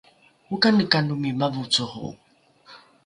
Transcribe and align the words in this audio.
okanekanomi 0.53 1.29
mavocoro? 1.39 2.07